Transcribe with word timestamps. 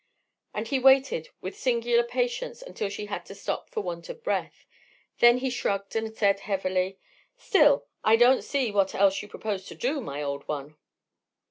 And 0.55 0.67
he 0.67 0.79
waited 0.79 1.29
with 1.41 1.55
singular 1.59 2.01
patience 2.01 2.63
until 2.63 2.89
she 2.89 3.05
had 3.05 3.23
to 3.27 3.35
stop 3.35 3.69
for 3.69 3.81
want 3.81 4.09
of 4.09 4.23
breath. 4.23 4.65
Then 5.19 5.37
he 5.37 5.51
shrugged 5.51 5.95
and 5.95 6.11
said 6.11 6.39
heavily: 6.39 6.97
"Still, 7.37 7.85
I 8.03 8.15
don't 8.15 8.41
see 8.43 8.71
what 8.71 8.95
else 8.95 9.21
you 9.21 9.27
propose 9.27 9.67
to 9.67 9.75
do, 9.75 10.01
my 10.01 10.23
old 10.23 10.47
one." 10.47 10.75